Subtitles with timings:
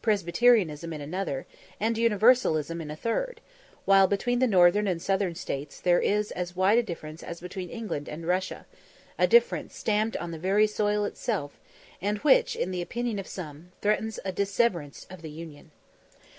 [0.00, 1.44] Presbyterianism in another,
[1.78, 3.42] and Universalism in a third;
[3.84, 7.68] while between the Northern and Southern States there is as wide a difference as between
[7.68, 8.64] England and Russia
[9.18, 11.60] a difference stamped on the very soil itself,
[12.00, 15.70] and which, in the opinion of some, threatens a disseverance of the Union.